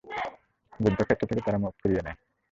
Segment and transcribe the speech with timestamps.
[0.79, 2.17] যুদ্ধক্ষেত্র থেকে তারা মুখ ঘুরিয়ে নেয়।